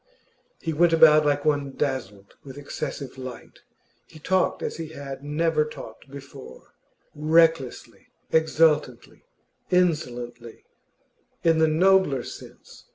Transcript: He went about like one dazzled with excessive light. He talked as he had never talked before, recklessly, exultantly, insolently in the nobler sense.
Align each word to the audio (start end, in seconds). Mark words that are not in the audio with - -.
He 0.59 0.73
went 0.73 0.93
about 0.93 1.27
like 1.27 1.45
one 1.45 1.73
dazzled 1.73 2.33
with 2.43 2.57
excessive 2.57 3.19
light. 3.19 3.59
He 4.07 4.17
talked 4.17 4.63
as 4.63 4.77
he 4.77 4.87
had 4.87 5.23
never 5.23 5.63
talked 5.63 6.09
before, 6.09 6.73
recklessly, 7.13 8.07
exultantly, 8.31 9.25
insolently 9.69 10.63
in 11.43 11.59
the 11.59 11.67
nobler 11.67 12.23
sense. 12.23 12.85